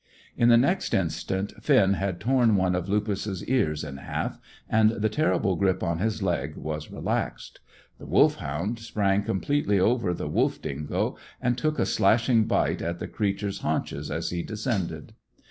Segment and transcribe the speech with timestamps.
[0.35, 5.09] In the next instant Finn had torn one of Lupus's ears in half, and the
[5.09, 7.59] terrible grip on his leg was relaxed.
[7.99, 13.07] The Wolfhound sprang completely over the wolf dingo, and took a slashing bite at the
[13.07, 15.13] creature's haunches as he descended.